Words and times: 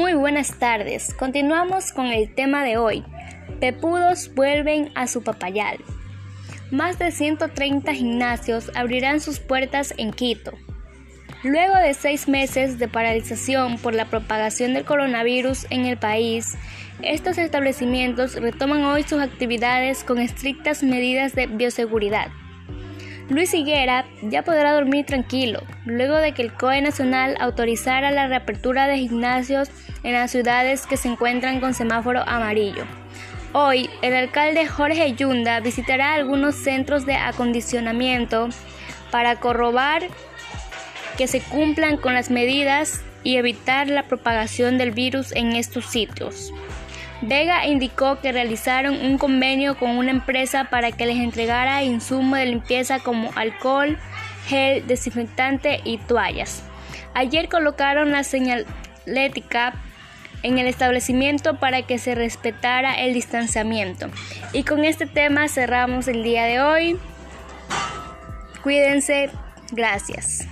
Muy 0.00 0.14
buenas 0.14 0.58
tardes. 0.58 1.12
Continuamos 1.12 1.92
con 1.92 2.06
el 2.06 2.34
tema 2.34 2.64
de 2.64 2.78
hoy. 2.78 3.04
Pepudos 3.60 4.34
vuelven 4.34 4.90
a 4.94 5.06
su 5.06 5.22
papayal. 5.22 5.76
Más 6.70 6.98
de 6.98 7.10
130 7.10 7.92
gimnasios 7.92 8.72
abrirán 8.74 9.20
sus 9.20 9.40
puertas 9.40 9.92
en 9.98 10.12
Quito. 10.12 10.52
Luego 11.44 11.76
de 11.76 11.92
seis 11.92 12.28
meses 12.28 12.78
de 12.78 12.88
paralización 12.88 13.76
por 13.76 13.92
la 13.92 14.06
propagación 14.06 14.72
del 14.72 14.86
coronavirus 14.86 15.66
en 15.68 15.84
el 15.84 15.98
país, 15.98 16.56
estos 17.02 17.36
establecimientos 17.36 18.36
retoman 18.36 18.84
hoy 18.84 19.02
sus 19.02 19.20
actividades 19.20 20.02
con 20.02 20.18
estrictas 20.18 20.82
medidas 20.82 21.34
de 21.34 21.46
bioseguridad. 21.46 22.28
Luis 23.30 23.54
Higuera 23.54 24.06
ya 24.22 24.42
podrá 24.42 24.72
dormir 24.72 25.06
tranquilo, 25.06 25.62
luego 25.84 26.16
de 26.16 26.32
que 26.32 26.42
el 26.42 26.52
COE 26.52 26.82
Nacional 26.82 27.36
autorizara 27.38 28.10
la 28.10 28.26
reapertura 28.26 28.88
de 28.88 28.98
gimnasios 28.98 29.70
en 30.02 30.14
las 30.14 30.32
ciudades 30.32 30.84
que 30.84 30.96
se 30.96 31.06
encuentran 31.06 31.60
con 31.60 31.72
semáforo 31.72 32.22
amarillo. 32.26 32.82
Hoy, 33.52 33.88
el 34.02 34.14
alcalde 34.14 34.66
Jorge 34.66 35.14
Yunda 35.14 35.60
visitará 35.60 36.14
algunos 36.14 36.56
centros 36.56 37.06
de 37.06 37.14
acondicionamiento 37.14 38.48
para 39.12 39.36
corrobar 39.36 40.08
que 41.16 41.28
se 41.28 41.40
cumplan 41.40 41.98
con 41.98 42.14
las 42.14 42.30
medidas 42.30 43.00
y 43.22 43.36
evitar 43.36 43.86
la 43.86 44.02
propagación 44.02 44.76
del 44.76 44.90
virus 44.90 45.30
en 45.36 45.52
estos 45.52 45.86
sitios. 45.86 46.52
Vega 47.22 47.66
indicó 47.66 48.20
que 48.20 48.32
realizaron 48.32 48.94
un 49.04 49.18
convenio 49.18 49.76
con 49.78 49.90
una 49.90 50.10
empresa 50.10 50.64
para 50.64 50.90
que 50.90 51.06
les 51.06 51.18
entregara 51.18 51.82
insumos 51.82 52.38
de 52.38 52.46
limpieza 52.46 52.98
como 53.00 53.30
alcohol, 53.36 53.98
gel, 54.46 54.86
desinfectante 54.86 55.80
y 55.84 55.98
toallas. 55.98 56.62
Ayer 57.14 57.48
colocaron 57.48 58.12
la 58.12 58.24
señalética 58.24 59.74
en 60.42 60.58
el 60.58 60.66
establecimiento 60.66 61.58
para 61.58 61.82
que 61.82 61.98
se 61.98 62.14
respetara 62.14 62.94
el 62.94 63.12
distanciamiento. 63.12 64.08
Y 64.52 64.64
con 64.64 64.84
este 64.84 65.06
tema 65.06 65.48
cerramos 65.48 66.08
el 66.08 66.22
día 66.22 66.44
de 66.44 66.60
hoy. 66.60 66.98
Cuídense. 68.62 69.30
Gracias. 69.72 70.46